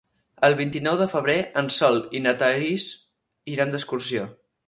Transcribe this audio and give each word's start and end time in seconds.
El 0.47 0.55
vint-i-nou 0.61 0.95
de 1.01 1.07
febrer 1.11 1.35
en 1.61 1.69
Sol 1.75 2.01
i 2.19 2.23
na 2.25 2.35
Thaís 2.41 2.87
iran 3.57 3.75
d'excursió. 3.75 4.27